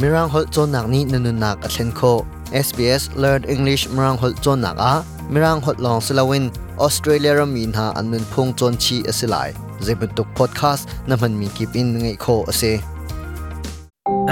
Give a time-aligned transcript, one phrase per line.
[0.00, 2.14] mirang hol chon nak ni nanun nak a thlen kho.
[2.52, 4.94] SBS Learn English mirang hol chon nak a.
[5.32, 10.90] Mirang hol long silawin Australia ram min ha anun phung chon chi asilai zebutuk podcast
[11.06, 12.72] na man mi kip in ngai kho ase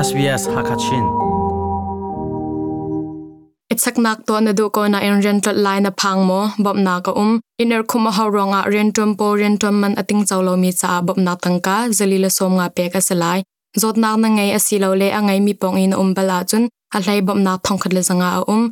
[0.07, 1.07] SBS Hakachin
[3.73, 7.01] Itsak nak to na du ko na in rental line na phang mo bob na
[7.01, 7.41] ka um.
[7.63, 11.77] Iner khuma ha ronga rentum po rentum man ating chawlo mi cha bob na tangka
[11.99, 13.41] zalila som nga pe ka salai
[13.81, 17.21] zot nak na ngai asilo le angai mi pong in um bala chun a hlai
[17.27, 18.65] bob na thong khat le zanga a um.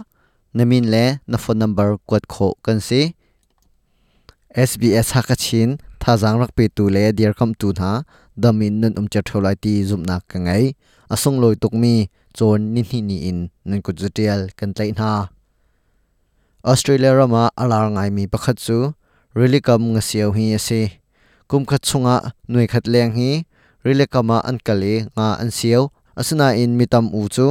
[0.56, 3.02] namin le na phone number kwat kho kan si
[4.54, 7.90] SBS hakachin thajang rak pe tu le dear kam tu na
[8.42, 10.64] damin nun um cha tholai ti zum na ka ngai
[11.14, 11.94] asung loi tuk mi
[12.36, 15.10] chon ni ni ni in nun ku jutial kan tlai na
[16.70, 18.78] Australia rama alar ngai mi pakhat chu
[19.38, 20.80] really kam nga siaw hi ase
[21.50, 22.16] kum khat chunga
[22.50, 23.30] nui khat leng hi
[23.84, 25.82] really kama an kali nga an siaw
[26.20, 27.46] asuna in mitam u chu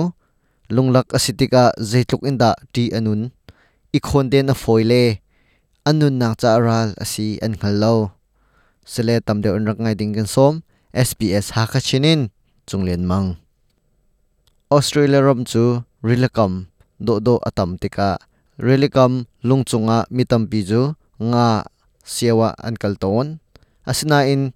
[0.69, 3.31] lunglak asitika zeitluk inda ti anun.
[3.93, 5.19] I den a foile
[5.85, 8.11] anun nak cha ral asi an khallo
[8.85, 12.29] sele tamde on rak ngai ding kan som SBS ha kha chinin
[12.67, 13.37] chunglen mang.
[14.71, 16.67] Australia rom chu, rilakam,
[16.97, 18.17] do do atam tika.
[18.57, 21.65] Rilakam, lungchunga, mitam pi chu nga
[22.05, 23.39] siawa an kalton
[23.85, 24.53] asina in,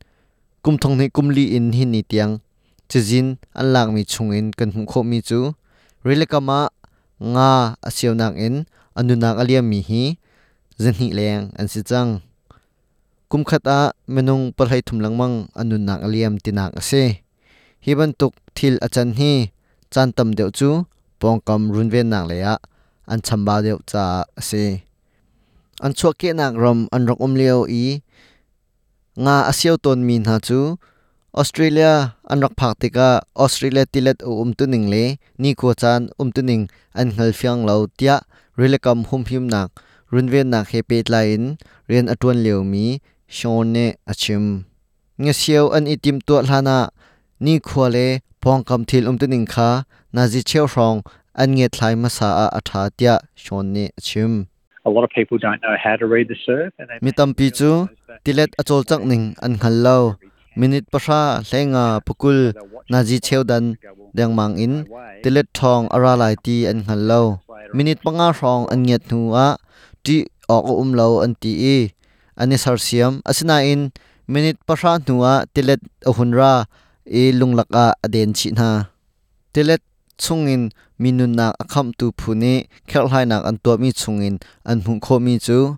[0.64, 2.42] kumthong ni kumli in hin ni tiang.
[2.90, 5.54] Chizin an lang mi chungin, kan hum kho mi chu.
[6.08, 6.72] Rilakama
[7.20, 8.56] nga asiawnak in
[8.96, 10.04] anunak aliam mi hi
[10.80, 12.24] zanhi leng an si chang
[13.30, 17.04] kum khata menung parhai thumlang mang anunak aliam tinak ase
[17.84, 19.52] hiban tuk thil achan hi
[19.94, 20.70] chan tam deuh chu
[21.20, 22.54] pongkam runven nak leya
[23.12, 24.04] an chamba deuh cha
[24.40, 24.64] ase
[25.84, 27.86] an chua ke nak rom an rok om leo i
[29.24, 30.60] nga asiaw ton min ha chu
[31.38, 35.04] Australia an rak phak tika Australia tilet u um tuning le
[35.42, 36.64] ni ko chan um tuning
[37.00, 38.16] an ngal fiang lo tia
[38.60, 39.70] relekam hum him nak
[40.14, 41.42] runven nak he pet lain
[41.90, 42.86] rian atun leo mi
[43.38, 44.46] shone achim
[45.22, 46.78] nga siaw an itim to hlana
[47.46, 48.08] ni khwale
[48.42, 49.70] pongkam thil um tuning kha
[50.16, 51.00] nazi cheu rong
[51.42, 54.32] an nge thlai ma sa a atha tia shone achim
[54.88, 57.48] a lot of people don't know how to read the surf and they mi tampi
[57.60, 57.72] chu
[58.26, 60.00] tilet achol chak ning an khal lo
[60.58, 62.50] minit pasha hlenga pukul
[62.90, 63.78] naji cheudan
[64.18, 64.90] deng mang in
[65.22, 67.22] tilet thong ara lai ti an khal lo
[67.78, 69.48] minit panga rong an nget nu a
[70.02, 71.78] ti ok um lo an ti e
[72.42, 73.94] ani sar siam asina in
[74.26, 76.66] minit pasha nu a tilet ahunra
[77.06, 78.70] e lunglaka aden chi na
[79.54, 79.86] tilet
[80.18, 84.36] chungin minun nak akham tu phune khelhai nak an to mi chungin
[84.70, 85.78] an hmu kho mi chu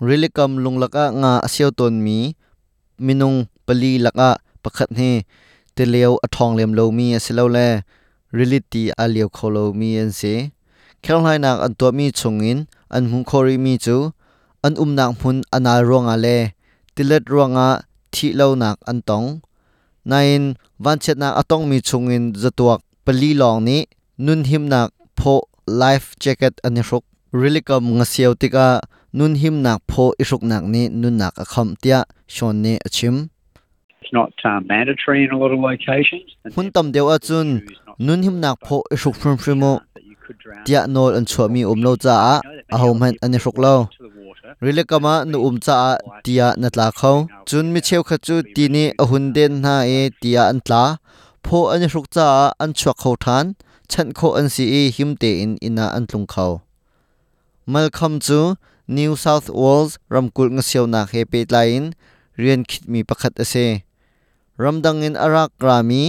[0.00, 2.18] really kam lunglaka nga asiaw ton mi
[3.06, 4.30] minung pali laka
[4.62, 5.10] pakhat he
[5.76, 7.68] teleo athong lem lo mi asilo le
[8.36, 10.34] reality aliaw kholo mi an se
[11.04, 12.58] khelhai nak an to mi chungin
[12.94, 13.96] an hmu khori mi chu
[14.66, 16.36] an umnak mun anal ronga le
[16.94, 17.68] tilet ronga
[18.12, 19.28] thi lo nak an tong
[20.10, 20.42] nain
[20.84, 23.78] wanchet nak atong mi chungin zatuak pali long ni
[24.24, 24.88] nun him nak
[25.18, 25.34] pho
[25.82, 27.04] life jacket ani ruk
[27.40, 28.68] really kam nga siaw tika
[29.18, 33.30] nun him nak pho isuk nak ni nun nak akham tia shon ne achim.
[34.02, 36.28] It's not uh, mandatory in a lot of locations.
[36.44, 37.48] And hun tam deu achun
[37.98, 39.72] nun him nak pho isuk phrim phrimo
[40.64, 42.34] tia nol an chua mi um lo cha a
[42.74, 43.74] a hom han ani ruk lo.
[44.64, 45.78] rile kama nu um cha
[46.24, 47.12] tia na tla kho
[47.48, 50.84] chun mi cheu kha chu ti ni a hun den na e tia an tla.
[51.44, 52.28] Pho ani ruk cha
[52.62, 53.46] an chua kho than.
[53.92, 56.48] Chan kho an si e him te in ina an tlung kho
[57.68, 58.56] malkham chu
[58.88, 61.44] New South Wales ramkul nga siaw na he pe
[62.40, 63.54] เรียนคิดมีประคัดอเซ
[64.62, 66.02] รำดังเงินอารักรามี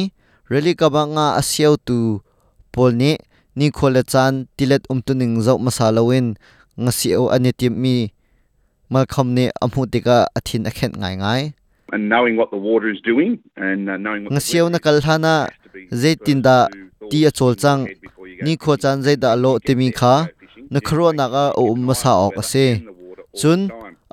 [0.49, 1.99] เรลิกบังอาอาเซียวตู
[2.73, 3.15] ปอลนี้
[3.59, 6.25] นี่คนละจานติเลตอมตุนิงเจ้ามาซาลาเวน
[6.83, 7.95] งเสียวอันนี้ทีมี
[8.93, 11.41] มาคำนี้อมุติกาอธินอเข็นง่ายง่าย
[11.95, 13.31] And knowing what the water is doing
[13.67, 15.33] and uh, knowing what ngasiaw na kalhana
[16.01, 16.57] zaitin da
[17.09, 17.81] ti a chol chang
[18.45, 20.15] ni kho chan zai da lo temi kha
[20.73, 22.65] na khro na ga o um ma sa ok ase
[23.39, 23.59] chun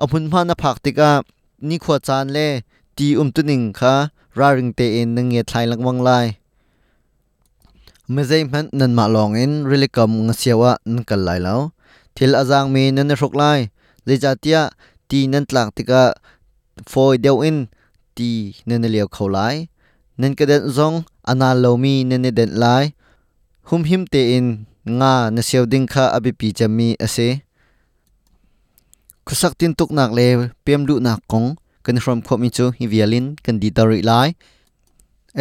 [0.03, 1.09] amun ma na phak tika
[1.65, 2.39] นี่ขวจานเล
[2.97, 3.93] ตีอุ้มตุนิงคะ
[4.39, 6.09] ราริงเตเอ็นนึงเงทายลังวังไล
[8.11, 11.59] เมื่อใจมันนันมาลองเอ็นริลกำงเสียวะนันกันไลแล้ว
[12.15, 13.43] ทิลอาจางมีนันนรกไล
[14.05, 14.59] เลจาเตีย
[15.09, 16.03] ตีนันตลักติกะ
[16.91, 17.57] ฟอยเดียวเอ็น
[18.17, 18.29] ตี
[18.67, 19.39] นันเลียวเขาไล
[20.21, 20.93] นันกระเด็นซอง
[21.27, 22.65] อนาโลมีนันเด็นไล
[23.69, 24.45] หุมหิมเตเอน
[24.99, 27.17] งานเสียวดิงคะอบิปีจะมีอเซ
[29.27, 30.27] khusak tin tuk nak le
[30.65, 31.59] pem du nak kong.
[31.83, 34.27] Kan from kho mi chu, hi vialin, kan di tari lai.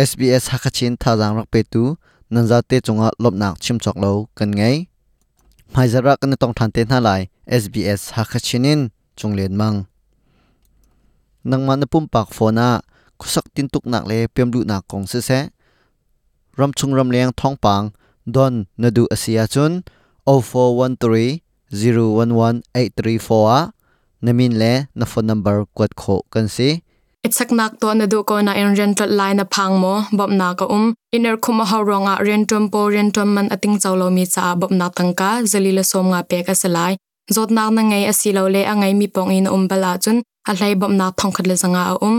[0.09, 1.83] SBS hakachin thazang rak pe tu.
[2.33, 4.77] Nanza te chunga lopnak chim chok lo, kan ngai
[5.75, 7.23] mai zara kan tong than te na lai
[7.63, 8.81] SBS hakachinin
[9.19, 9.77] chunglen mang.
[11.51, 12.69] Nangma na pum pak phona
[13.21, 15.39] khusak tin tuk nak le pem du nak kong se se.
[16.59, 17.85] Ram chung ram leng thong pang,
[18.35, 19.73] don nadu asia chun.
[20.27, 21.41] 0413
[21.71, 23.76] 011834 a.
[24.25, 26.71] namin le na phone number kwat kho kan si
[27.27, 30.55] Itsak nak to na du ko na in rental line na phang mo bob na
[30.59, 34.71] ka um iner khuma ha ronga rentum po rentum man ating chawlo mi cha bob
[34.71, 36.95] na tangka zalila som nga pe ka salai
[37.35, 40.73] zot na na ngai asilo le angai mi pong in um bala chun a hlai
[40.81, 42.17] bob na thong khat le zanga a um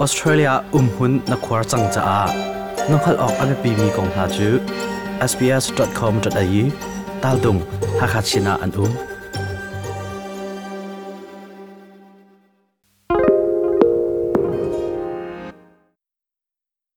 [0.00, 2.28] Australia umhun na khwar chang cha a
[2.92, 4.48] nokhal ok ame pi mi kong ha chu
[5.30, 6.64] sbs.com.au
[7.22, 7.60] tal dung
[8.00, 8.92] hakhat china an um